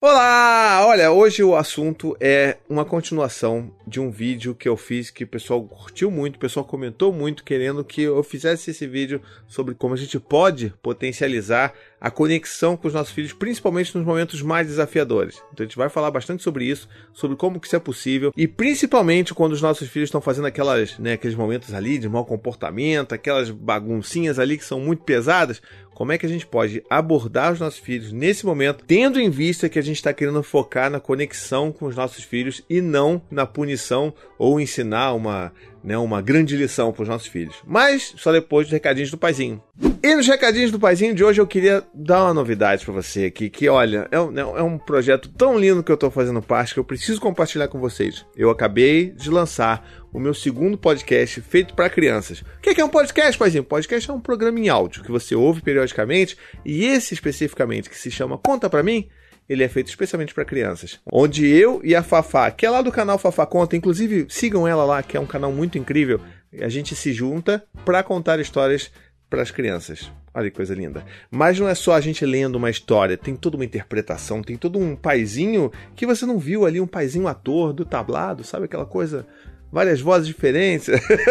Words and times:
Olá! 0.00 0.86
Olha, 0.86 1.10
hoje 1.10 1.42
o 1.42 1.56
assunto 1.56 2.16
é 2.20 2.58
uma 2.68 2.84
continuação 2.84 3.74
de 3.84 3.98
um 3.98 4.12
vídeo 4.12 4.54
que 4.54 4.68
eu 4.68 4.76
fiz 4.76 5.10
que 5.10 5.24
o 5.24 5.26
pessoal 5.26 5.60
curtiu 5.64 6.08
muito, 6.08 6.36
o 6.36 6.38
pessoal 6.38 6.64
comentou 6.64 7.12
muito 7.12 7.42
querendo 7.42 7.82
que 7.82 8.02
eu 8.02 8.22
fizesse 8.22 8.70
esse 8.70 8.86
vídeo 8.86 9.20
sobre 9.48 9.74
como 9.74 9.94
a 9.94 9.96
gente 9.96 10.20
pode 10.20 10.72
potencializar 10.80 11.74
a 12.00 12.12
conexão 12.12 12.76
com 12.76 12.86
os 12.86 12.94
nossos 12.94 13.12
filhos, 13.12 13.32
principalmente 13.32 13.96
nos 13.96 14.06
momentos 14.06 14.40
mais 14.40 14.68
desafiadores. 14.68 15.42
Então 15.52 15.64
a 15.64 15.68
gente 15.68 15.76
vai 15.76 15.88
falar 15.88 16.12
bastante 16.12 16.44
sobre 16.44 16.64
isso, 16.64 16.88
sobre 17.12 17.36
como 17.36 17.58
que 17.58 17.66
isso 17.66 17.74
é 17.74 17.80
possível 17.80 18.32
e 18.36 18.46
principalmente 18.46 19.34
quando 19.34 19.52
os 19.52 19.62
nossos 19.62 19.88
filhos 19.88 20.06
estão 20.06 20.20
fazendo 20.20 20.46
aquelas, 20.46 20.96
né, 20.96 21.14
aqueles 21.14 21.36
momentos 21.36 21.74
ali 21.74 21.98
de 21.98 22.08
mau 22.08 22.24
comportamento, 22.24 23.14
aquelas 23.14 23.50
baguncinhas 23.50 24.38
ali 24.38 24.56
que 24.56 24.64
são 24.64 24.78
muito 24.78 25.02
pesadas, 25.02 25.60
como 25.98 26.12
é 26.12 26.16
que 26.16 26.24
a 26.24 26.28
gente 26.28 26.46
pode 26.46 26.80
abordar 26.88 27.52
os 27.52 27.58
nossos 27.58 27.80
filhos 27.80 28.12
nesse 28.12 28.46
momento, 28.46 28.84
tendo 28.86 29.18
em 29.18 29.28
vista 29.28 29.68
que 29.68 29.80
a 29.80 29.82
gente 29.82 29.96
está 29.96 30.12
querendo 30.12 30.40
focar 30.44 30.88
na 30.88 31.00
conexão 31.00 31.72
com 31.72 31.86
os 31.86 31.96
nossos 31.96 32.22
filhos 32.22 32.62
e 32.70 32.80
não 32.80 33.20
na 33.28 33.44
punição 33.44 34.14
ou 34.38 34.60
ensinar 34.60 35.12
uma, 35.14 35.52
né, 35.82 35.96
uma 35.96 36.20
grande 36.20 36.56
lição 36.56 36.92
para 36.92 37.02
os 37.02 37.08
nossos 37.08 37.28
filhos. 37.28 37.56
Mas 37.66 38.14
só 38.16 38.32
depois 38.32 38.66
dos 38.66 38.72
recadinhos 38.72 39.10
do 39.10 39.18
paizinho. 39.18 39.62
E 40.02 40.14
nos 40.14 40.26
recadinhos 40.26 40.70
do 40.70 40.78
paizinho 40.78 41.14
de 41.14 41.24
hoje 41.24 41.40
eu 41.40 41.46
queria 41.46 41.82
dar 41.92 42.24
uma 42.24 42.34
novidade 42.34 42.84
para 42.84 42.94
você 42.94 43.26
aqui, 43.26 43.50
que 43.50 43.68
olha, 43.68 44.06
é 44.10 44.20
um, 44.20 44.38
é 44.38 44.62
um 44.62 44.78
projeto 44.78 45.28
tão 45.28 45.58
lindo 45.58 45.82
que 45.82 45.90
eu 45.90 45.94
estou 45.94 46.10
fazendo 46.10 46.40
parte 46.40 46.74
que 46.74 46.80
eu 46.80 46.84
preciso 46.84 47.20
compartilhar 47.20 47.68
com 47.68 47.80
vocês. 47.80 48.24
Eu 48.36 48.50
acabei 48.50 49.10
de 49.10 49.30
lançar 49.30 49.88
o 50.12 50.18
meu 50.18 50.34
segundo 50.34 50.78
podcast 50.78 51.40
feito 51.40 51.74
para 51.74 51.90
crianças. 51.90 52.40
O 52.40 52.60
que 52.60 52.80
é 52.80 52.84
um 52.84 52.88
podcast, 52.88 53.38
paizinho? 53.38 53.64
Podcast 53.64 54.10
é 54.10 54.14
um 54.14 54.20
programa 54.20 54.58
em 54.58 54.68
áudio 54.68 55.02
que 55.02 55.10
você 55.10 55.34
ouve 55.34 55.60
periodicamente 55.62 56.36
e 56.64 56.84
esse 56.84 57.14
especificamente 57.14 57.90
que 57.90 57.98
se 57.98 58.10
chama 58.10 58.38
Conta 58.38 58.70
para 58.70 58.82
mim, 58.82 59.08
ele 59.48 59.64
é 59.64 59.68
feito 59.68 59.88
especialmente 59.88 60.34
para 60.34 60.44
crianças. 60.44 61.00
Onde 61.10 61.46
eu 61.46 61.80
e 61.82 61.94
a 61.94 62.02
Fafá, 62.02 62.50
que 62.50 62.66
é 62.66 62.70
lá 62.70 62.82
do 62.82 62.92
canal 62.92 63.18
Fafá 63.18 63.46
Conta, 63.46 63.76
inclusive 63.76 64.26
sigam 64.28 64.68
ela 64.68 64.84
lá, 64.84 65.02
que 65.02 65.16
é 65.16 65.20
um 65.20 65.26
canal 65.26 65.50
muito 65.50 65.78
incrível, 65.78 66.20
a 66.60 66.68
gente 66.68 66.94
se 66.94 67.12
junta 67.12 67.64
para 67.84 68.02
contar 68.02 68.38
histórias 68.38 68.90
para 69.28 69.42
as 69.42 69.50
crianças. 69.50 70.10
Olha 70.32 70.50
que 70.50 70.56
coisa 70.56 70.74
linda. 70.74 71.04
Mas 71.30 71.58
não 71.58 71.68
é 71.68 71.74
só 71.74 71.94
a 71.94 72.00
gente 72.00 72.24
lendo 72.24 72.56
uma 72.56 72.70
história, 72.70 73.16
tem 73.16 73.34
toda 73.34 73.56
uma 73.56 73.64
interpretação, 73.64 74.42
tem 74.42 74.56
todo 74.56 74.78
um 74.78 74.94
paizinho 74.94 75.72
que 75.96 76.06
você 76.06 76.24
não 76.24 76.38
viu 76.38 76.64
ali, 76.64 76.80
um 76.80 76.86
paizinho 76.86 77.26
ator 77.26 77.72
do 77.72 77.84
tablado, 77.84 78.44
sabe 78.44 78.66
aquela 78.66 78.86
coisa 78.86 79.26
várias 79.70 80.00
vozes 80.00 80.26
diferentes. 80.26 80.88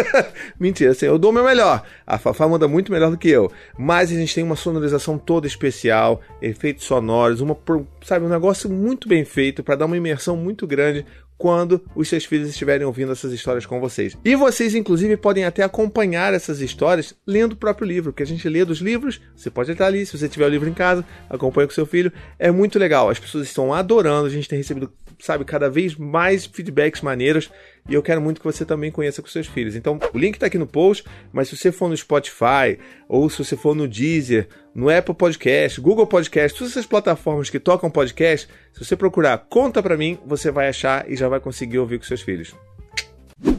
Mentira, 0.59 0.91
assim, 0.91 1.05
eu 1.05 1.17
dou 1.17 1.31
o 1.31 1.33
meu 1.33 1.43
melhor. 1.43 1.83
A 2.05 2.17
Fafá 2.17 2.47
manda 2.47 2.67
muito 2.67 2.91
melhor 2.91 3.11
do 3.11 3.17
que 3.17 3.29
eu. 3.29 3.51
Mas 3.77 4.11
a 4.11 4.15
gente 4.15 4.33
tem 4.33 4.43
uma 4.43 4.55
sonorização 4.55 5.17
toda 5.17 5.47
especial, 5.47 6.21
efeitos 6.41 6.85
sonoros, 6.85 7.41
uma, 7.41 7.57
sabe, 8.03 8.25
um 8.25 8.29
negócio 8.29 8.69
muito 8.69 9.07
bem 9.07 9.25
feito 9.25 9.63
para 9.63 9.75
dar 9.75 9.85
uma 9.85 9.97
imersão 9.97 10.37
muito 10.37 10.65
grande 10.65 11.05
quando 11.37 11.81
os 11.95 12.09
seus 12.09 12.25
filhos 12.25 12.49
estiverem 12.49 12.85
ouvindo 12.85 13.11
essas 13.11 13.31
histórias 13.31 13.65
com 13.65 13.79
vocês. 13.79 14.17
E 14.25 14.35
vocês, 14.35 14.73
inclusive, 14.73 15.15
podem 15.15 15.45
até 15.45 15.63
acompanhar 15.63 16.33
essas 16.33 16.59
histórias 16.61 17.13
lendo 17.25 17.53
o 17.53 17.55
próprio 17.55 17.87
livro, 17.87 18.11
que 18.11 18.23
a 18.23 18.25
gente 18.25 18.49
lê 18.49 18.65
dos 18.65 18.79
livros. 18.79 19.21
Você 19.35 19.49
pode 19.49 19.71
estar 19.71 19.85
ali, 19.85 20.05
se 20.05 20.17
você 20.17 20.27
tiver 20.27 20.45
o 20.45 20.49
livro 20.49 20.67
em 20.67 20.73
casa, 20.73 21.05
acompanha 21.29 21.67
com 21.67 21.73
seu 21.73 21.85
filho. 21.85 22.11
É 22.39 22.49
muito 22.49 22.79
legal. 22.79 23.09
As 23.09 23.19
pessoas 23.19 23.47
estão 23.47 23.73
adorando. 23.73 24.25
A 24.25 24.31
gente 24.31 24.49
tem 24.49 24.57
recebido, 24.57 24.91
sabe, 25.19 25.45
cada 25.45 25.69
vez 25.69 25.95
mais 25.95 26.45
feedbacks 26.45 27.01
maneiros. 27.01 27.49
E 27.89 27.93
eu 27.93 28.03
quero 28.03 28.21
muito 28.21 28.39
que 28.39 28.45
você 28.45 28.65
também 28.65 28.91
conheça 28.91 29.21
com 29.21 29.27
seus 29.27 29.47
filhos. 29.47 29.75
Então, 29.75 29.99
o 30.13 30.17
link 30.17 30.35
está 30.35 30.47
aqui 30.47 30.57
no 30.57 30.67
post, 30.67 31.05
mas 31.31 31.47
se 31.47 31.55
você 31.55 31.71
for 31.71 31.87
no 31.89 31.95
Spotify, 31.95 32.77
ou 33.07 33.29
se 33.29 33.43
você 33.43 33.55
for 33.55 33.75
no 33.75 33.87
Deezer, 33.87 34.47
no 34.75 34.89
Apple 34.89 35.15
Podcast, 35.15 35.79
Google 35.79 36.05
Podcast, 36.05 36.57
todas 36.57 36.73
essas 36.73 36.85
plataformas 36.85 37.49
que 37.49 37.59
tocam 37.59 37.89
podcast, 37.89 38.47
se 38.73 38.85
você 38.85 38.95
procurar 38.95 39.37
Conta 39.49 39.81
Pra 39.81 39.97
Mim, 39.97 40.19
você 40.25 40.51
vai 40.51 40.67
achar 40.67 41.09
e 41.09 41.15
já 41.15 41.27
vai 41.27 41.39
conseguir 41.39 41.79
ouvir 41.79 41.97
com 41.97 42.05
seus 42.05 42.21
filhos. 42.21 42.53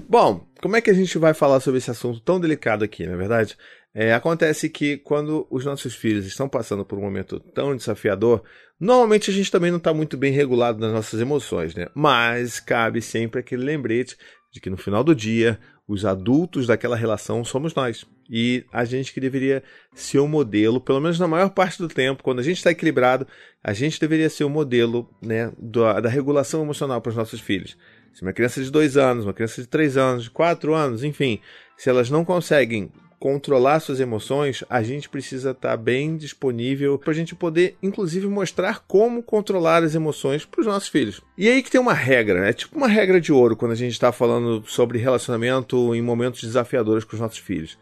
Bom, 0.09 0.47
como 0.61 0.77
é 0.77 0.81
que 0.81 0.91
a 0.91 0.95
gente 0.95 1.19
vai 1.19 1.35
falar 1.35 1.61
sobre 1.61 1.79
esse 1.79 1.91
assunto 1.91 2.21
tão 2.21 2.41
delicado 2.41 2.85
aqui, 2.85 3.07
na 3.07 3.13
é 3.13 3.17
verdade? 3.17 3.57
É, 3.95 4.13
acontece 4.13 4.69
que 4.69 4.97
quando 4.99 5.47
os 5.51 5.65
nossos 5.65 5.95
filhos 5.95 6.27
estão 6.27 6.49
passando 6.49 6.85
por 6.85 6.99
um 6.99 7.03
momento 7.03 7.41
tão 7.41 7.77
desafiador, 7.77 8.43
normalmente 8.79 9.31
a 9.31 9.35
gente 9.35 9.51
também 9.51 9.71
não 9.71 9.79
está 9.79 9.93
muito 9.93 10.17
bem 10.17 10.33
regulado 10.33 10.79
nas 10.79 10.93
nossas 10.93 11.21
emoções, 11.21 11.75
né? 11.75 11.89
Mas 11.95 12.61
cabe 12.61 13.01
sempre 13.01 13.41
aquele 13.41 13.65
lembrete 13.65 14.17
de 14.53 14.61
que 14.61 14.71
no 14.71 14.77
final 14.77 15.05
do 15.05 15.15
dia, 15.15 15.59
os 15.87 16.05
adultos 16.05 16.67
daquela 16.67 16.97
relação 16.97 17.45
somos 17.45 17.75
nós. 17.75 18.05
E 18.31 18.65
a 18.73 18.85
gente 18.85 19.13
que 19.13 19.21
deveria 19.21 19.63
ser 19.95 20.19
o 20.19 20.29
modelo, 20.29 20.81
pelo 20.81 21.01
menos 21.01 21.19
na 21.19 21.27
maior 21.27 21.51
parte 21.51 21.79
do 21.79 21.89
tempo, 21.89 22.23
quando 22.23 22.41
a 22.41 22.43
gente 22.43 22.59
está 22.59 22.71
equilibrado, 22.71 23.27
a 23.65 23.73
gente 23.73 23.99
deveria 23.99 24.29
ser 24.29 24.45
o 24.45 24.51
modelo 24.51 25.09
né, 25.23 25.51
da, 25.59 26.01
da 26.01 26.09
regulação 26.09 26.63
emocional 26.63 27.01
para 27.01 27.11
os 27.11 27.17
nossos 27.17 27.41
filhos. 27.41 27.77
Se 28.19 28.23
uma 28.23 28.33
criança 28.33 28.61
de 28.61 28.69
dois 28.69 28.97
anos, 28.97 29.25
uma 29.25 29.33
criança 29.33 29.63
de 29.63 29.69
três 29.69 29.97
anos, 29.97 30.25
de 30.25 30.31
quatro 30.31 30.75
anos, 30.75 31.05
enfim, 31.05 31.39
se 31.77 31.89
elas 31.89 32.11
não 32.11 32.25
conseguem 32.25 32.91
controlar 33.17 33.79
suas 33.79 34.01
emoções, 34.01 34.65
a 34.69 34.83
gente 34.83 35.09
precisa 35.09 35.53
estar 35.53 35.69
tá 35.69 35.77
bem 35.77 36.17
disponível 36.17 36.99
para 36.99 37.13
a 37.13 37.15
gente 37.15 37.37
poder, 37.37 37.77
inclusive, 37.81 38.27
mostrar 38.27 38.81
como 38.89 39.23
controlar 39.23 39.85
as 39.85 39.95
emoções 39.95 40.45
para 40.45 40.61
os 40.61 40.67
nossos 40.67 40.89
filhos. 40.89 41.21
E 41.37 41.49
aí 41.49 41.63
que 41.63 41.71
tem 41.71 41.81
uma 41.81 41.95
regra, 41.95 42.49
é 42.49 42.53
tipo 42.53 42.77
uma 42.77 42.89
regra 42.89 43.21
de 43.21 43.33
ouro 43.33 43.55
quando 43.55 43.71
a 43.71 43.77
gente 43.77 43.93
está 43.93 44.11
falando 44.11 44.65
sobre 44.67 44.99
relacionamento 44.99 45.95
em 45.95 46.03
momentos 46.03 46.43
desafiadores 46.43 47.05
com 47.05 47.15
os 47.15 47.21
nossos 47.21 47.39
filhos. 47.39 47.79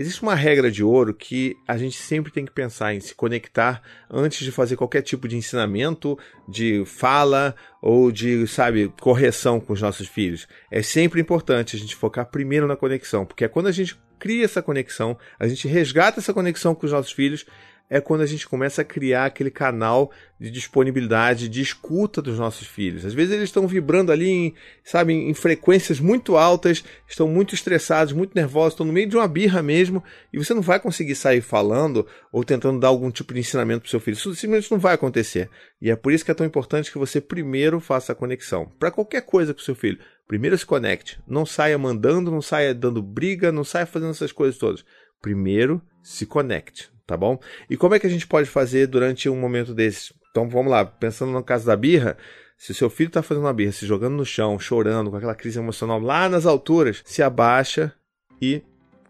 Existe 0.00 0.22
uma 0.22 0.36
regra 0.36 0.70
de 0.70 0.84
ouro 0.84 1.12
que 1.12 1.56
a 1.66 1.76
gente 1.76 1.96
sempre 1.96 2.30
tem 2.30 2.44
que 2.44 2.52
pensar 2.52 2.94
em 2.94 3.00
se 3.00 3.16
conectar 3.16 3.82
antes 4.08 4.44
de 4.44 4.52
fazer 4.52 4.76
qualquer 4.76 5.02
tipo 5.02 5.26
de 5.26 5.36
ensinamento, 5.36 6.16
de 6.48 6.84
fala 6.86 7.52
ou 7.82 8.12
de, 8.12 8.46
sabe, 8.46 8.92
correção 9.00 9.58
com 9.58 9.72
os 9.72 9.82
nossos 9.82 10.06
filhos. 10.06 10.46
É 10.70 10.82
sempre 10.82 11.20
importante 11.20 11.74
a 11.74 11.78
gente 11.80 11.96
focar 11.96 12.26
primeiro 12.26 12.68
na 12.68 12.76
conexão, 12.76 13.26
porque 13.26 13.44
é 13.44 13.48
quando 13.48 13.66
a 13.66 13.72
gente 13.72 13.98
cria 14.20 14.44
essa 14.44 14.62
conexão, 14.62 15.18
a 15.36 15.48
gente 15.48 15.66
resgata 15.66 16.20
essa 16.20 16.32
conexão 16.32 16.76
com 16.76 16.86
os 16.86 16.92
nossos 16.92 17.10
filhos, 17.10 17.44
é 17.90 18.00
quando 18.00 18.20
a 18.20 18.26
gente 18.26 18.46
começa 18.46 18.82
a 18.82 18.84
criar 18.84 19.26
aquele 19.26 19.50
canal 19.50 20.10
de 20.38 20.50
disponibilidade, 20.50 21.48
de 21.48 21.60
escuta 21.60 22.20
dos 22.22 22.38
nossos 22.38 22.66
filhos. 22.66 23.04
Às 23.04 23.14
vezes 23.14 23.32
eles 23.32 23.44
estão 23.44 23.66
vibrando 23.66 24.12
ali, 24.12 24.28
em, 24.28 24.54
sabe, 24.84 25.12
em 25.12 25.34
frequências 25.34 25.98
muito 25.98 26.36
altas, 26.36 26.84
estão 27.08 27.26
muito 27.26 27.54
estressados, 27.54 28.12
muito 28.12 28.34
nervosos, 28.34 28.74
estão 28.74 28.86
no 28.86 28.92
meio 28.92 29.08
de 29.08 29.16
uma 29.16 29.26
birra 29.26 29.62
mesmo, 29.62 30.02
e 30.32 30.38
você 30.38 30.54
não 30.54 30.62
vai 30.62 30.78
conseguir 30.78 31.14
sair 31.14 31.40
falando 31.40 32.06
ou 32.30 32.44
tentando 32.44 32.78
dar 32.78 32.88
algum 32.88 33.10
tipo 33.10 33.32
de 33.32 33.40
ensinamento 33.40 33.80
para 33.80 33.88
o 33.88 33.90
seu 33.90 34.00
filho. 34.00 34.14
Isso 34.14 34.34
simplesmente 34.34 34.70
não 34.70 34.78
vai 34.78 34.94
acontecer. 34.94 35.48
E 35.80 35.90
é 35.90 35.96
por 35.96 36.12
isso 36.12 36.24
que 36.24 36.30
é 36.30 36.34
tão 36.34 36.46
importante 36.46 36.92
que 36.92 36.98
você 36.98 37.20
primeiro 37.20 37.80
faça 37.80 38.12
a 38.12 38.14
conexão. 38.14 38.70
Para 38.78 38.90
qualquer 38.90 39.22
coisa 39.22 39.54
com 39.54 39.60
seu 39.60 39.74
filho. 39.74 39.98
Primeiro 40.26 40.58
se 40.58 40.66
conecte. 40.66 41.18
Não 41.26 41.46
saia 41.46 41.78
mandando, 41.78 42.30
não 42.30 42.42
saia 42.42 42.74
dando 42.74 43.02
briga, 43.02 43.50
não 43.50 43.64
saia 43.64 43.86
fazendo 43.86 44.10
essas 44.10 44.30
coisas 44.30 44.58
todas. 44.58 44.84
Primeiro 45.22 45.82
se 46.02 46.26
conecte, 46.26 46.90
tá 47.08 47.16
bom? 47.16 47.40
E 47.70 47.76
como 47.76 47.94
é 47.94 47.98
que 47.98 48.06
a 48.06 48.10
gente 48.10 48.26
pode 48.26 48.48
fazer 48.48 48.86
durante 48.86 49.30
um 49.30 49.40
momento 49.40 49.74
desses? 49.74 50.12
Então 50.30 50.46
vamos 50.46 50.70
lá, 50.70 50.84
pensando 50.84 51.32
no 51.32 51.42
caso 51.42 51.66
da 51.66 51.74
birra, 51.74 52.18
se 52.56 52.70
o 52.70 52.74
seu 52.74 52.90
filho 52.90 53.08
está 53.08 53.22
fazendo 53.22 53.44
uma 53.44 53.52
birra, 53.52 53.72
se 53.72 53.86
jogando 53.86 54.14
no 54.14 54.26
chão, 54.26 54.58
chorando, 54.58 55.10
com 55.10 55.16
aquela 55.16 55.34
crise 55.34 55.58
emocional 55.58 55.98
lá 55.98 56.28
nas 56.28 56.44
alturas, 56.44 57.02
se 57.06 57.22
abaixa 57.22 57.94
e 58.42 58.62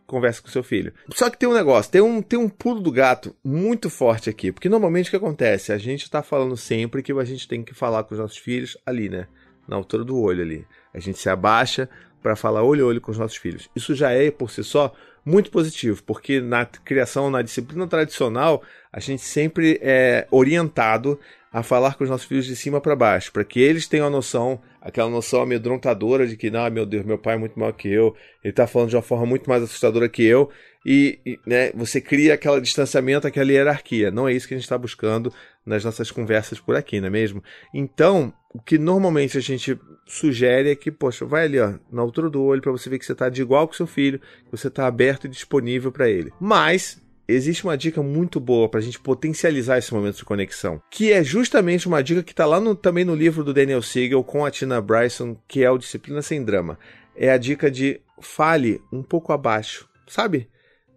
conversa 0.06 0.40
com 0.40 0.48
seu 0.48 0.62
filho. 0.62 0.94
Só 1.12 1.28
que 1.28 1.36
tem 1.36 1.48
um 1.48 1.52
negócio, 1.52 1.90
tem 1.90 2.00
um, 2.00 2.22
tem 2.22 2.38
um 2.38 2.48
pulo 2.48 2.80
do 2.80 2.92
gato 2.92 3.34
muito 3.44 3.90
forte 3.90 4.30
aqui, 4.30 4.52
porque 4.52 4.68
normalmente 4.68 5.08
o 5.08 5.10
que 5.10 5.16
acontece? 5.16 5.72
A 5.72 5.76
gente 5.76 6.04
está 6.04 6.22
falando 6.22 6.56
sempre 6.56 7.02
que 7.02 7.10
a 7.10 7.24
gente 7.24 7.48
tem 7.48 7.64
que 7.64 7.74
falar 7.74 8.04
com 8.04 8.14
os 8.14 8.20
nossos 8.20 8.38
filhos 8.38 8.78
ali, 8.86 9.08
né? 9.08 9.26
Na 9.66 9.74
altura 9.74 10.04
do 10.04 10.16
olho 10.16 10.42
ali. 10.42 10.64
A 10.94 11.00
gente 11.00 11.18
se 11.18 11.28
abaixa 11.28 11.90
para 12.22 12.36
falar 12.36 12.62
olho 12.62 12.84
a 12.84 12.88
olho 12.88 13.00
com 13.00 13.10
os 13.10 13.18
nossos 13.18 13.36
filhos. 13.36 13.68
Isso 13.74 13.94
já 13.94 14.10
é, 14.10 14.30
por 14.30 14.50
si 14.50 14.62
só, 14.64 14.92
muito 15.24 15.50
positivo, 15.50 16.02
porque 16.04 16.40
na 16.40 16.64
criação, 16.64 17.30
na 17.30 17.42
disciplina 17.42 17.86
tradicional, 17.86 18.62
a 18.92 18.98
gente 18.98 19.22
sempre 19.22 19.78
é 19.82 20.26
orientado 20.30 21.18
a 21.52 21.62
falar 21.62 21.94
com 21.94 22.04
os 22.04 22.10
nossos 22.10 22.26
filhos 22.26 22.46
de 22.46 22.54
cima 22.54 22.80
para 22.80 22.94
baixo, 22.94 23.32
para 23.32 23.44
que 23.44 23.60
eles 23.60 23.86
tenham 23.86 24.06
a 24.06 24.10
noção, 24.10 24.60
aquela 24.80 25.08
noção 25.08 25.42
amedrontadora 25.42 26.26
de 26.26 26.36
que, 26.36 26.50
não, 26.50 26.70
meu 26.70 26.84
Deus, 26.84 27.04
meu 27.04 27.18
pai 27.18 27.34
é 27.34 27.38
muito 27.38 27.58
maior 27.58 27.72
que 27.72 27.88
eu, 27.88 28.14
ele 28.42 28.52
está 28.52 28.66
falando 28.66 28.90
de 28.90 28.96
uma 28.96 29.02
forma 29.02 29.26
muito 29.26 29.48
mais 29.48 29.62
assustadora 29.62 30.08
que 30.08 30.22
eu, 30.22 30.50
e, 30.84 31.18
e 31.24 31.38
né, 31.46 31.72
você 31.72 32.00
cria 32.00 32.34
aquele 32.34 32.60
distanciamento, 32.60 33.26
aquela 33.26 33.50
hierarquia. 33.50 34.10
Não 34.10 34.28
é 34.28 34.32
isso 34.32 34.46
que 34.46 34.54
a 34.54 34.56
gente 34.56 34.64
está 34.64 34.78
buscando 34.78 35.32
nas 35.64 35.84
nossas 35.84 36.10
conversas 36.10 36.60
por 36.60 36.76
aqui, 36.76 37.00
não 37.00 37.08
é 37.08 37.10
mesmo? 37.10 37.42
Então, 37.74 38.32
o 38.52 38.60
que 38.60 38.78
normalmente 38.78 39.36
a 39.36 39.40
gente 39.40 39.78
sugere 40.06 40.70
é 40.70 40.74
que, 40.74 40.90
poxa, 40.90 41.24
vai 41.24 41.44
ali, 41.44 41.60
ó, 41.60 41.74
na 41.92 42.00
altura 42.00 42.30
do 42.30 42.42
olho 42.42 42.62
para 42.62 42.72
você 42.72 42.88
ver 42.88 42.98
que 42.98 43.04
você 43.04 43.12
está 43.12 43.28
de 43.28 43.42
igual 43.42 43.68
com 43.68 43.74
seu 43.74 43.86
filho, 43.86 44.18
que 44.18 44.50
você 44.50 44.68
está 44.68 44.86
aberto 44.86 45.26
e 45.26 45.28
disponível 45.28 45.92
para 45.92 46.08
ele. 46.08 46.32
Mas 46.40 47.00
existe 47.28 47.64
uma 47.64 47.76
dica 47.76 48.02
muito 48.02 48.40
boa 48.40 48.68
para 48.68 48.80
a 48.80 48.82
gente 48.82 48.98
potencializar 48.98 49.76
esse 49.76 49.92
momento 49.92 50.16
de 50.16 50.24
conexão, 50.24 50.80
que 50.90 51.12
é 51.12 51.22
justamente 51.22 51.86
uma 51.86 52.02
dica 52.02 52.22
que 52.22 52.32
está 52.32 52.46
lá 52.46 52.58
no, 52.58 52.74
também 52.74 53.04
no 53.04 53.14
livro 53.14 53.44
do 53.44 53.52
Daniel 53.52 53.82
Siegel 53.82 54.24
com 54.24 54.46
a 54.46 54.50
Tina 54.50 54.80
Bryson, 54.80 55.36
que 55.46 55.62
é 55.62 55.70
o 55.70 55.78
Disciplina 55.78 56.22
Sem 56.22 56.42
Drama. 56.42 56.78
É 57.14 57.30
a 57.30 57.36
dica 57.36 57.70
de 57.70 58.00
fale 58.20 58.80
um 58.90 59.02
pouco 59.02 59.32
abaixo, 59.32 59.86
sabe? 60.06 60.48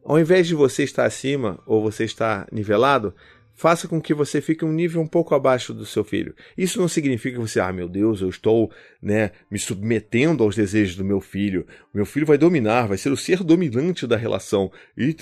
Ao 0.06 0.18
invés 0.18 0.48
de 0.48 0.56
você 0.56 0.84
estar 0.84 1.06
acima 1.06 1.60
ou 1.66 1.82
você 1.82 2.06
estar 2.06 2.48
nivelado, 2.52 3.14
faça 3.62 3.88
com 3.88 4.02
que 4.02 4.12
você 4.12 4.42
fique 4.42 4.66
um 4.66 4.72
nível 4.72 5.00
um 5.00 5.06
pouco 5.06 5.36
abaixo 5.36 5.72
do 5.72 5.86
seu 5.86 6.04
filho. 6.04 6.34
Isso 6.58 6.82
não 6.82 6.88
significa 6.88 7.38
que 7.38 7.48
você, 7.48 7.60
ah, 7.60 7.72
meu 7.72 7.88
Deus, 7.88 8.20
eu 8.20 8.28
estou, 8.28 8.72
né, 9.00 9.30
me 9.52 9.60
submetendo 9.60 10.44
aos 10.44 10.56
desejos 10.56 10.96
do 10.96 11.06
meu 11.06 11.22
filho. 11.22 11.68
Meu 11.94 12.04
filho 12.04 12.26
vai 12.26 12.40
dominar, 12.40 12.88
vai 12.88 12.98
ser 12.98 13.12
o 13.12 13.16
ser 13.16 13.44
dominante 13.44 14.08
da 14.08 14.18
relação. 14.18 14.72
E. 14.98 15.16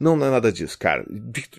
Não, 0.00 0.16
não 0.16 0.26
é 0.26 0.30
nada 0.30 0.50
disso, 0.50 0.76
cara. 0.76 1.06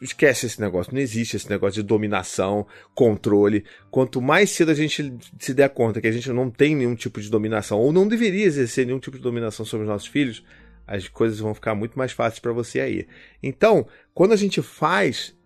Esquece 0.01 0.45
esse 0.45 0.60
negócio. 0.60 0.94
Não 0.94 1.00
existe 1.00 1.38
esse 1.38 1.50
negócio 1.50 1.81
de 1.81 1.88
dominação, 1.88 2.68
controle. 2.94 3.63
Quanto 3.89 4.21
mais 4.21 4.50
cedo 4.50 4.71
a 4.71 4.75
gente 4.75 5.13
se 5.39 5.54
der 5.54 5.69
conta 5.69 6.01
que 6.01 6.07
a 6.07 6.12
gente 6.12 6.30
não 6.33 6.50
tem 6.50 6.75
nenhum 6.75 6.95
tipo 6.95 7.21
de 7.21 7.30
dominação, 7.30 7.80
ou 7.80 7.94
não 7.94 8.06
deveria 8.06 8.44
exercer 8.44 8.86
nenhum 8.86 9.00
tipo 9.00 9.16
de 9.16 9.24
dominação 9.24 9.66
sobre 9.66 9.86
os 9.86 9.89
nossos 9.89 10.10
filhos, 10.10 10.44
as 10.86 11.07
coisas 11.07 11.39
vão 11.39 11.54
ficar 11.54 11.75
muito 11.75 11.98
mais 11.98 12.12
fáceis 12.12 12.42
para 12.42 12.51
você 12.51 12.81
aí. 12.81 13.07
Então, 13.42 13.88
quando 14.13 14.33
a 14.33 14.36
gente 14.36 14.62
faz 14.62 15.38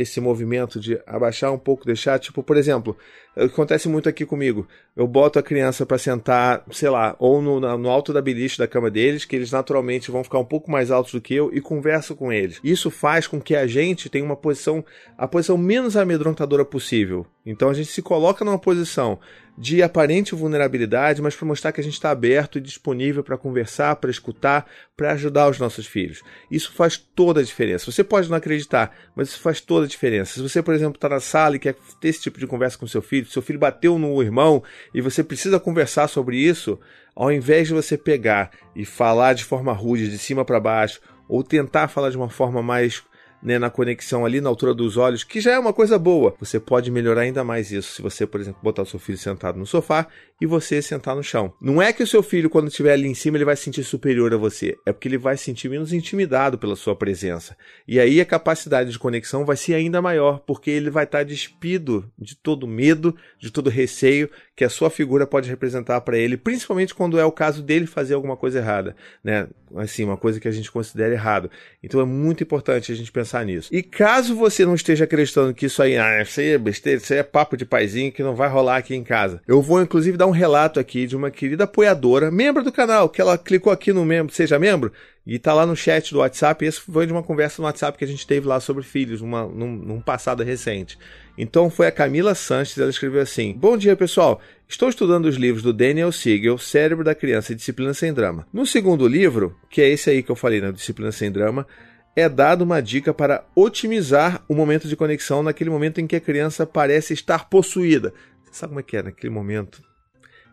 esse 0.00 0.20
movimento 0.20 0.80
de 0.80 1.00
abaixar 1.06 1.52
um 1.52 1.58
pouco, 1.58 1.84
deixar, 1.84 2.18
tipo, 2.18 2.42
por 2.42 2.56
exemplo, 2.56 2.96
acontece 3.36 3.88
muito 3.88 4.08
aqui 4.08 4.24
comigo. 4.24 4.66
Eu 4.96 5.06
boto 5.06 5.38
a 5.38 5.42
criança 5.42 5.86
para 5.86 5.98
sentar, 5.98 6.64
sei 6.70 6.88
lá, 6.88 7.14
ou 7.18 7.40
no, 7.40 7.60
no 7.60 7.88
alto 7.88 8.12
da 8.12 8.20
beliche 8.20 8.58
da 8.58 8.66
cama 8.66 8.90
deles, 8.90 9.24
que 9.24 9.36
eles 9.36 9.52
naturalmente 9.52 10.10
vão 10.10 10.24
ficar 10.24 10.38
um 10.38 10.44
pouco 10.44 10.70
mais 10.70 10.90
altos 10.90 11.12
do 11.12 11.20
que 11.20 11.34
eu, 11.34 11.50
e 11.52 11.60
converso 11.60 12.14
com 12.16 12.32
eles. 12.32 12.60
Isso 12.64 12.90
faz 12.90 13.26
com 13.26 13.40
que 13.40 13.54
a 13.54 13.66
gente 13.66 14.08
tenha 14.08 14.24
uma 14.24 14.36
posição, 14.36 14.84
a 15.16 15.28
posição 15.28 15.56
menos 15.56 15.96
amedrontadora 15.96 16.64
possível. 16.64 17.26
Então 17.44 17.68
a 17.68 17.74
gente 17.74 17.90
se 17.90 18.02
coloca 18.02 18.44
numa 18.44 18.58
posição 18.58 19.18
de 19.60 19.82
aparente 19.82 20.34
vulnerabilidade, 20.34 21.20
mas 21.20 21.36
para 21.36 21.46
mostrar 21.46 21.70
que 21.70 21.82
a 21.82 21.84
gente 21.84 21.92
está 21.92 22.10
aberto 22.10 22.56
e 22.56 22.62
disponível 22.62 23.22
para 23.22 23.36
conversar, 23.36 23.94
para 23.96 24.10
escutar, 24.10 24.66
para 24.96 25.12
ajudar 25.12 25.50
os 25.50 25.58
nossos 25.58 25.86
filhos. 25.86 26.22
Isso 26.50 26.72
faz 26.72 26.96
toda 26.96 27.40
a 27.40 27.44
diferença. 27.44 27.92
Você 27.92 28.02
pode 28.02 28.30
não 28.30 28.38
acreditar, 28.38 28.96
mas 29.14 29.28
isso 29.28 29.40
faz 29.40 29.60
toda 29.60 29.84
a 29.84 29.88
diferença. 29.88 30.32
Se 30.32 30.40
você, 30.40 30.62
por 30.62 30.72
exemplo, 30.72 30.96
está 30.96 31.10
na 31.10 31.20
sala 31.20 31.56
e 31.56 31.58
quer 31.58 31.76
ter 32.00 32.08
esse 32.08 32.22
tipo 32.22 32.38
de 32.38 32.46
conversa 32.46 32.78
com 32.78 32.86
seu 32.86 33.02
filho, 33.02 33.26
seu 33.26 33.42
filho 33.42 33.58
bateu 33.58 33.98
no 33.98 34.22
irmão 34.22 34.62
e 34.94 35.02
você 35.02 35.22
precisa 35.22 35.60
conversar 35.60 36.08
sobre 36.08 36.38
isso, 36.38 36.80
ao 37.14 37.30
invés 37.30 37.68
de 37.68 37.74
você 37.74 37.98
pegar 37.98 38.52
e 38.74 38.86
falar 38.86 39.34
de 39.34 39.44
forma 39.44 39.74
rude, 39.74 40.08
de 40.08 40.16
cima 40.16 40.42
para 40.42 40.58
baixo, 40.58 41.02
ou 41.28 41.44
tentar 41.44 41.88
falar 41.88 42.08
de 42.08 42.16
uma 42.16 42.30
forma 42.30 42.62
mais 42.62 43.02
né, 43.42 43.58
na 43.58 43.70
conexão 43.70 44.24
ali 44.24 44.40
na 44.40 44.48
altura 44.48 44.74
dos 44.74 44.96
olhos, 44.96 45.24
que 45.24 45.40
já 45.40 45.52
é 45.52 45.58
uma 45.58 45.72
coisa 45.72 45.98
boa. 45.98 46.34
Você 46.38 46.60
pode 46.60 46.90
melhorar 46.90 47.22
ainda 47.22 47.42
mais 47.42 47.70
isso 47.70 47.94
se 47.94 48.02
você, 48.02 48.26
por 48.26 48.40
exemplo, 48.40 48.60
botar 48.62 48.82
o 48.82 48.86
seu 48.86 48.98
filho 48.98 49.18
sentado 49.18 49.58
no 49.58 49.66
sofá 49.66 50.06
e 50.40 50.46
você 50.46 50.80
sentar 50.80 51.14
no 51.14 51.22
chão. 51.22 51.52
Não 51.60 51.80
é 51.80 51.92
que 51.92 52.02
o 52.02 52.06
seu 52.06 52.22
filho, 52.22 52.48
quando 52.48 52.68
estiver 52.68 52.92
ali 52.92 53.06
em 53.06 53.14
cima, 53.14 53.36
ele 53.36 53.44
vai 53.44 53.56
se 53.56 53.64
sentir 53.64 53.84
superior 53.84 54.32
a 54.32 54.36
você, 54.36 54.76
é 54.86 54.92
porque 54.92 55.08
ele 55.08 55.18
vai 55.18 55.36
se 55.36 55.44
sentir 55.44 55.68
menos 55.68 55.92
intimidado 55.92 56.58
pela 56.58 56.76
sua 56.76 56.96
presença. 56.96 57.56
E 57.86 58.00
aí 58.00 58.20
a 58.20 58.26
capacidade 58.26 58.90
de 58.90 58.98
conexão 58.98 59.44
vai 59.44 59.56
ser 59.56 59.74
ainda 59.74 60.00
maior, 60.00 60.40
porque 60.40 60.70
ele 60.70 60.90
vai 60.90 61.04
estar 61.04 61.24
despido 61.24 62.10
de 62.18 62.34
todo 62.36 62.66
medo, 62.66 63.14
de 63.38 63.50
todo 63.50 63.68
receio 63.68 64.30
que 64.60 64.64
a 64.66 64.68
sua 64.68 64.90
figura 64.90 65.26
pode 65.26 65.48
representar 65.48 66.02
para 66.02 66.18
ele, 66.18 66.36
principalmente 66.36 66.94
quando 66.94 67.18
é 67.18 67.24
o 67.24 67.32
caso 67.32 67.62
dele 67.62 67.86
fazer 67.86 68.12
alguma 68.12 68.36
coisa 68.36 68.58
errada, 68.58 68.94
né? 69.24 69.48
Assim, 69.74 70.04
uma 70.04 70.18
coisa 70.18 70.38
que 70.38 70.46
a 70.46 70.50
gente 70.50 70.70
considera 70.70 71.14
errado. 71.14 71.50
Então 71.82 71.98
é 71.98 72.04
muito 72.04 72.42
importante 72.42 72.92
a 72.92 72.94
gente 72.94 73.10
pensar 73.10 73.42
nisso. 73.46 73.70
E 73.72 73.82
caso 73.82 74.36
você 74.36 74.66
não 74.66 74.74
esteja 74.74 75.04
acreditando 75.04 75.54
que 75.54 75.64
isso 75.64 75.82
aí, 75.82 75.96
ah, 75.96 76.20
isso 76.20 76.40
aí 76.40 76.48
é 76.48 76.58
besteira, 76.58 77.00
isso 77.00 77.10
aí 77.10 77.20
é 77.20 77.22
papo 77.22 77.56
de 77.56 77.64
paizinho 77.64 78.12
que 78.12 78.22
não 78.22 78.34
vai 78.34 78.50
rolar 78.50 78.76
aqui 78.76 78.94
em 78.94 79.02
casa. 79.02 79.40
Eu 79.48 79.62
vou 79.62 79.80
inclusive 79.80 80.18
dar 80.18 80.26
um 80.26 80.30
relato 80.30 80.78
aqui 80.78 81.06
de 81.06 81.16
uma 81.16 81.30
querida 81.30 81.64
apoiadora, 81.64 82.30
membro 82.30 82.62
do 82.62 82.70
canal, 82.70 83.08
que 83.08 83.22
ela 83.22 83.38
clicou 83.38 83.72
aqui 83.72 83.94
no 83.94 84.04
membro, 84.04 84.34
seja 84.34 84.58
membro, 84.58 84.92
e 85.26 85.38
tá 85.38 85.52
lá 85.52 85.66
no 85.66 85.76
chat 85.76 86.12
do 86.12 86.20
WhatsApp. 86.20 86.64
Esse 86.64 86.80
foi 86.80 87.06
de 87.06 87.12
uma 87.12 87.22
conversa 87.22 87.60
no 87.60 87.66
WhatsApp 87.66 87.96
que 87.96 88.04
a 88.04 88.08
gente 88.08 88.26
teve 88.26 88.46
lá 88.46 88.58
sobre 88.60 88.82
filhos, 88.82 89.20
num, 89.20 89.48
num 89.48 90.00
passado 90.00 90.42
recente. 90.42 90.98
Então 91.36 91.70
foi 91.70 91.86
a 91.86 91.92
Camila 91.92 92.34
Sanches, 92.34 92.78
ela 92.78 92.90
escreveu 92.90 93.20
assim: 93.20 93.52
Bom 93.52 93.76
dia, 93.76 93.96
pessoal. 93.96 94.40
Estou 94.68 94.88
estudando 94.88 95.26
os 95.26 95.36
livros 95.36 95.62
do 95.62 95.72
Daniel 95.72 96.12
Siegel, 96.12 96.56
Cérebro 96.56 97.04
da 97.04 97.14
Criança 97.14 97.52
e 97.52 97.56
Disciplina 97.56 97.92
Sem 97.92 98.12
Drama. 98.12 98.46
No 98.52 98.64
segundo 98.64 99.06
livro, 99.08 99.56
que 99.68 99.80
é 99.80 99.88
esse 99.88 100.08
aí 100.10 100.22
que 100.22 100.30
eu 100.30 100.36
falei, 100.36 100.60
né, 100.60 100.70
Disciplina 100.70 101.10
Sem 101.10 101.30
Drama, 101.30 101.66
é 102.14 102.28
dado 102.28 102.62
uma 102.62 102.80
dica 102.80 103.12
para 103.12 103.44
otimizar 103.54 104.44
o 104.48 104.54
momento 104.54 104.86
de 104.86 104.94
conexão 104.94 105.42
naquele 105.42 105.70
momento 105.70 106.00
em 106.00 106.06
que 106.06 106.14
a 106.14 106.20
criança 106.20 106.66
parece 106.66 107.14
estar 107.14 107.48
possuída. 107.48 108.12
Você 108.44 108.54
sabe 108.54 108.70
como 108.70 108.80
é 108.80 108.82
que 108.82 108.96
é 108.96 109.02
naquele 109.02 109.32
momento 109.32 109.82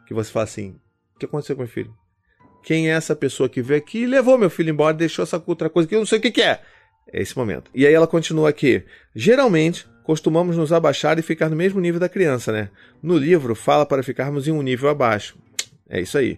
que 0.07 0.13
você 0.13 0.31
fala 0.31 0.45
assim: 0.45 0.79
O 1.15 1.19
que 1.19 1.25
aconteceu 1.25 1.55
com 1.55 1.61
meu 1.61 1.71
filho? 1.71 1.93
Quem 2.67 2.89
é 2.89 2.95
essa 2.95 3.15
pessoa 3.15 3.47
que 3.47 3.61
veio 3.61 3.79
aqui 3.79 3.99
e 3.99 4.05
levou 4.05 4.37
meu 4.37 4.49
filho 4.49 4.71
embora, 4.71 4.93
deixou 4.93 5.23
essa 5.23 5.41
outra 5.47 5.69
coisa 5.69 5.87
que 5.87 5.95
eu 5.95 5.99
não 5.99 6.05
sei 6.05 6.19
o 6.19 6.21
que, 6.21 6.31
que 6.31 6.41
é? 6.41 6.59
É 7.09 7.21
esse 7.21 7.37
momento. 7.37 7.71
E 7.73 7.87
aí 7.87 7.93
ela 7.93 8.05
continua 8.05 8.49
aqui. 8.49 8.83
Geralmente, 9.15 9.87
costumamos 10.03 10.57
nos 10.57 10.73
abaixar 10.73 11.17
e 11.17 11.21
ficar 11.21 11.47
no 11.47 11.55
mesmo 11.55 11.79
nível 11.79 11.97
da 11.97 12.09
criança, 12.09 12.51
né? 12.51 12.69
No 13.01 13.17
livro 13.17 13.55
fala 13.55 13.85
para 13.85 14.03
ficarmos 14.03 14.49
em 14.49 14.51
um 14.51 14.61
nível 14.61 14.89
abaixo. 14.89 15.37
É 15.89 16.01
isso 16.01 16.17
aí. 16.17 16.37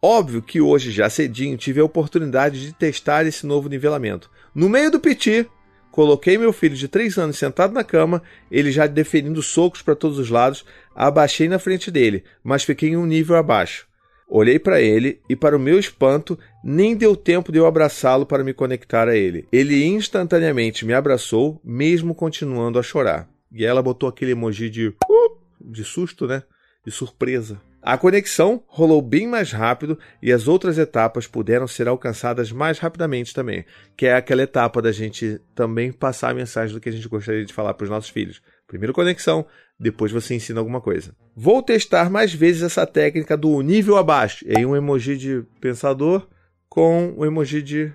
Óbvio 0.00 0.40
que 0.40 0.62
hoje, 0.62 0.90
já 0.90 1.10
cedinho, 1.10 1.58
tive 1.58 1.78
a 1.78 1.84
oportunidade 1.84 2.58
de 2.58 2.72
testar 2.72 3.26
esse 3.26 3.46
novo 3.46 3.68
nivelamento. 3.68 4.30
No 4.54 4.70
meio 4.70 4.90
do 4.90 4.98
piti, 4.98 5.46
coloquei 5.90 6.38
meu 6.38 6.54
filho 6.54 6.74
de 6.74 6.88
3 6.88 7.18
anos 7.18 7.36
sentado 7.36 7.74
na 7.74 7.84
cama, 7.84 8.22
ele 8.50 8.72
já 8.72 8.86
deferindo 8.86 9.42
socos 9.42 9.82
para 9.82 9.94
todos 9.94 10.18
os 10.18 10.30
lados, 10.30 10.64
abaixei 10.94 11.50
na 11.50 11.58
frente 11.58 11.90
dele, 11.90 12.24
mas 12.42 12.64
fiquei 12.64 12.88
em 12.88 12.96
um 12.96 13.04
nível 13.04 13.36
abaixo. 13.36 13.86
Olhei 14.28 14.58
para 14.58 14.80
ele 14.80 15.20
e, 15.28 15.36
para 15.36 15.56
o 15.56 15.60
meu 15.60 15.78
espanto, 15.78 16.38
nem 16.62 16.96
deu 16.96 17.14
tempo 17.14 17.52
de 17.52 17.58
eu 17.58 17.66
abraçá-lo 17.66 18.26
para 18.26 18.42
me 18.42 18.52
conectar 18.52 19.08
a 19.08 19.16
ele. 19.16 19.46
Ele 19.52 19.84
instantaneamente 19.84 20.84
me 20.84 20.92
abraçou, 20.92 21.60
mesmo 21.64 22.14
continuando 22.14 22.78
a 22.78 22.82
chorar. 22.82 23.28
E 23.52 23.64
ela 23.64 23.82
botou 23.82 24.08
aquele 24.08 24.32
emoji 24.32 24.68
de 24.68 24.88
uh, 24.88 25.36
de 25.60 25.84
susto, 25.84 26.26
né? 26.26 26.42
De 26.84 26.90
surpresa. 26.90 27.60
A 27.86 27.96
conexão 27.96 28.64
rolou 28.66 29.00
bem 29.00 29.28
mais 29.28 29.52
rápido 29.52 29.96
e 30.20 30.32
as 30.32 30.48
outras 30.48 30.76
etapas 30.76 31.28
puderam 31.28 31.68
ser 31.68 31.86
alcançadas 31.86 32.50
mais 32.50 32.80
rapidamente 32.80 33.32
também, 33.32 33.64
que 33.96 34.06
é 34.06 34.16
aquela 34.16 34.42
etapa 34.42 34.82
da 34.82 34.90
gente 34.90 35.40
também 35.54 35.92
passar 35.92 36.30
a 36.30 36.34
mensagem 36.34 36.74
do 36.74 36.80
que 36.80 36.88
a 36.88 36.92
gente 36.92 37.08
gostaria 37.08 37.44
de 37.44 37.52
falar 37.52 37.74
para 37.74 37.84
os 37.84 37.90
nossos 37.90 38.10
filhos. 38.10 38.42
Primeiro 38.66 38.92
conexão, 38.92 39.46
depois 39.78 40.10
você 40.10 40.34
ensina 40.34 40.60
alguma 40.60 40.80
coisa. 40.80 41.14
Vou 41.34 41.62
testar 41.62 42.10
mais 42.10 42.34
vezes 42.34 42.62
essa 42.62 42.86
técnica 42.86 43.36
do 43.36 43.60
nível 43.60 43.96
abaixo. 43.96 44.44
E 44.46 44.56
aí 44.56 44.66
um 44.66 44.74
emoji 44.74 45.16
de 45.16 45.44
pensador 45.60 46.26
com 46.68 47.14
o 47.16 47.20
um 47.20 47.24
emoji 47.24 47.62
de 47.62 47.92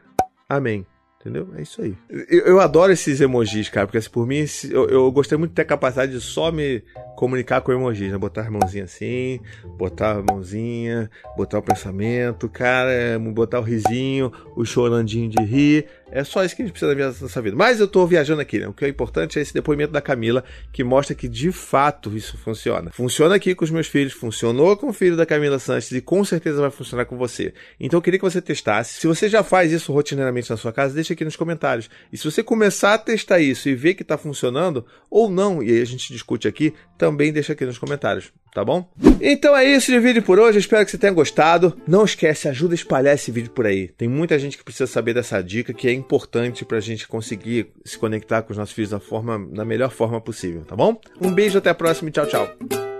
amém. 0.47 0.85
Entendeu? 1.21 1.49
É 1.55 1.61
isso 1.61 1.83
aí. 1.83 1.95
Eu, 2.09 2.47
eu, 2.47 2.59
adoro 2.59 2.91
esses 2.91 3.21
emojis, 3.21 3.69
cara, 3.69 3.85
porque 3.85 3.99
assim, 3.99 4.09
por 4.09 4.25
mim 4.25 4.43
eu, 4.71 4.89
eu 4.89 5.11
gostei 5.11 5.37
muito 5.37 5.51
de 5.51 5.55
ter 5.55 5.61
a 5.61 5.65
capacidade 5.65 6.11
de 6.11 6.19
só 6.19 6.51
me 6.51 6.83
comunicar 7.15 7.61
com 7.61 7.71
emojis, 7.71 8.11
né? 8.11 8.17
Botar 8.17 8.47
a 8.47 8.49
mãozinha 8.49 8.85
assim, 8.85 9.39
botar 9.77 10.13
a 10.13 10.23
mãozinha, 10.23 11.11
botar 11.37 11.59
o 11.59 11.61
pensamento, 11.61 12.49
cara, 12.49 13.19
botar 13.35 13.59
o 13.59 13.63
risinho, 13.63 14.31
o 14.55 14.65
chorandinho 14.65 15.29
de 15.29 15.43
rir. 15.43 15.85
É 16.11 16.23
só 16.23 16.43
isso 16.43 16.55
que 16.55 16.61
a 16.61 16.65
gente 16.65 16.73
precisa 16.73 16.93
da 16.93 17.07
nossa 17.21 17.41
vida. 17.41 17.55
Mas 17.55 17.79
eu 17.79 17.87
tô 17.87 18.05
viajando 18.05 18.41
aqui, 18.41 18.59
né? 18.59 18.67
O 18.67 18.73
que 18.73 18.85
é 18.85 18.87
importante 18.89 19.39
é 19.39 19.41
esse 19.41 19.53
depoimento 19.53 19.93
da 19.93 20.01
Camila, 20.01 20.43
que 20.71 20.83
mostra 20.83 21.15
que 21.15 21.27
de 21.27 21.51
fato 21.51 22.15
isso 22.15 22.37
funciona. 22.37 22.91
Funciona 22.91 23.35
aqui 23.35 23.55
com 23.55 23.63
os 23.63 23.71
meus 23.71 23.87
filhos, 23.87 24.13
funcionou 24.13 24.75
com 24.75 24.89
o 24.89 24.93
filho 24.93 25.15
da 25.15 25.25
Camila 25.25 25.59
Sanches 25.59 25.91
e 25.91 26.01
com 26.01 26.23
certeza 26.25 26.61
vai 26.61 26.71
funcionar 26.71 27.05
com 27.05 27.17
você. 27.17 27.53
Então 27.79 27.97
eu 27.97 28.01
queria 28.01 28.19
que 28.19 28.25
você 28.25 28.41
testasse. 28.41 28.99
Se 28.99 29.07
você 29.07 29.29
já 29.29 29.43
faz 29.43 29.71
isso 29.71 29.93
rotineiramente 29.93 30.49
na 30.49 30.57
sua 30.57 30.73
casa, 30.73 30.93
deixa 30.93 31.13
aqui 31.13 31.23
nos 31.23 31.35
comentários. 31.35 31.89
E 32.11 32.17
se 32.17 32.23
você 32.23 32.43
começar 32.43 32.93
a 32.93 32.97
testar 32.97 33.39
isso 33.39 33.69
e 33.69 33.75
ver 33.75 33.93
que 33.93 34.01
está 34.01 34.17
funcionando, 34.17 34.85
ou 35.09 35.29
não, 35.29 35.63
e 35.63 35.71
aí 35.71 35.81
a 35.81 35.85
gente 35.85 36.11
discute 36.11 36.47
aqui, 36.47 36.73
também 36.97 37.31
deixa 37.31 37.53
aqui 37.53 37.65
nos 37.65 37.77
comentários, 37.77 38.31
tá 38.53 38.63
bom? 38.63 38.89
Então 39.19 39.55
é 39.55 39.65
isso 39.65 39.91
de 39.91 39.99
vídeo 39.99 40.21
por 40.21 40.39
hoje, 40.39 40.59
espero 40.59 40.85
que 40.85 40.91
você 40.91 40.97
tenha 40.97 41.13
gostado. 41.13 41.75
Não 41.87 42.03
esquece, 42.03 42.47
ajuda 42.47 42.73
a 42.73 42.75
espalhar 42.75 43.15
esse 43.15 43.31
vídeo 43.31 43.51
por 43.51 43.65
aí. 43.65 43.87
Tem 43.87 44.07
muita 44.07 44.37
gente 44.37 44.57
que 44.57 44.63
precisa 44.63 44.87
saber 44.87 45.13
dessa 45.13 45.41
dica 45.41 45.73
que 45.73 45.87
é 45.87 45.93
importante 46.01 46.65
para 46.65 46.77
a 46.77 46.81
gente 46.81 47.07
conseguir 47.07 47.71
se 47.85 47.97
conectar 47.97 48.41
com 48.41 48.51
os 48.51 48.57
nossos 48.57 48.73
filhos 48.73 48.91
da, 48.91 48.99
forma, 48.99 49.39
da 49.51 49.63
melhor 49.63 49.91
forma 49.91 50.19
possível, 50.19 50.63
tá 50.65 50.75
bom? 50.75 50.99
Um 51.21 51.33
beijo, 51.33 51.57
até 51.57 51.69
a 51.69 51.75
próxima 51.75 52.09
e 52.09 52.11
tchau, 52.11 52.25
tchau. 52.25 52.90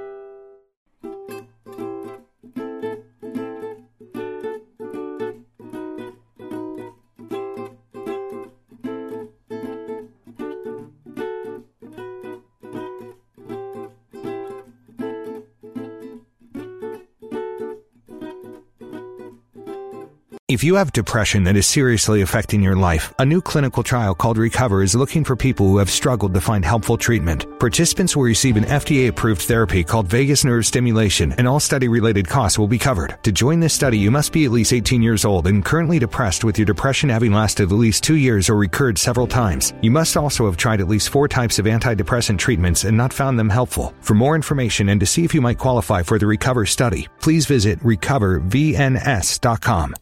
If 20.52 20.66
you 20.66 20.76
have 20.76 20.92
depression 20.92 21.46
that 21.46 21.56
is 21.56 21.66
seriously 21.66 22.24
affecting 22.24 22.62
your 22.62 22.76
life, 22.76 23.14
a 23.20 23.26
new 23.26 23.42
clinical 23.42 23.84
trial 23.84 24.14
called 24.14 24.38
Recover 24.38 24.84
is 24.84 24.94
looking 24.94 25.24
for 25.24 25.38
people 25.38 25.66
who 25.66 25.78
have 25.78 25.90
struggled 25.90 26.34
to 26.34 26.42
find 26.42 26.66
helpful 26.66 26.98
treatment. 26.98 27.46
Participants 27.58 28.18
will 28.18 28.24
receive 28.24 28.58
an 28.58 28.66
FDA 28.66 29.08
approved 29.08 29.44
therapy 29.44 29.82
called 29.82 30.08
vagus 30.08 30.44
nerve 30.44 30.66
stimulation, 30.66 31.32
and 31.38 31.48
all 31.48 31.62
study 31.62 31.88
related 31.88 32.28
costs 32.28 32.60
will 32.60 32.68
be 32.68 32.78
covered. 32.78 33.18
To 33.24 33.32
join 33.32 33.62
this 33.62 33.74
study, 33.74 33.98
you 33.98 34.12
must 34.12 34.34
be 34.34 34.44
at 34.44 34.52
least 34.52 34.74
18 34.74 35.02
years 35.02 35.24
old 35.24 35.48
and 35.48 35.64
currently 35.64 36.00
depressed 36.00 36.44
with 36.44 36.60
your 36.60 36.66
depression 36.66 37.08
having 37.08 37.32
lasted 37.32 37.72
at 37.72 37.78
least 37.78 38.04
two 38.04 38.18
years 38.18 38.50
or 38.50 38.58
recurred 38.58 38.98
several 38.98 39.28
times. 39.28 39.74
You 39.82 39.92
must 39.92 40.18
also 40.18 40.48
have 40.48 40.58
tried 40.58 40.82
at 40.82 40.90
least 40.90 41.12
four 41.12 41.30
types 41.30 41.60
of 41.60 41.66
antidepressant 41.66 42.40
treatments 42.40 42.84
and 42.84 42.98
not 42.98 43.14
found 43.14 43.40
them 43.40 43.50
helpful. 43.50 43.94
For 44.02 44.16
more 44.16 44.36
information 44.36 44.90
and 44.90 45.00
to 45.00 45.06
see 45.06 45.24
if 45.24 45.34
you 45.34 45.40
might 45.40 45.60
qualify 45.60 46.04
for 46.04 46.20
the 46.20 46.28
Recover 46.28 46.66
study, 46.66 47.08
please 47.22 47.46
visit 47.46 47.80
recovervns.com. 47.80 49.96